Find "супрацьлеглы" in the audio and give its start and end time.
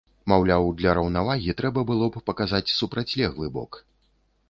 2.81-3.55